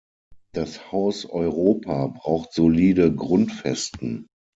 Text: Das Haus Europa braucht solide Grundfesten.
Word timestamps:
Das 0.53 0.91
Haus 0.91 1.25
Europa 1.27 2.07
braucht 2.07 2.53
solide 2.53 3.13
Grundfesten. 3.15 4.25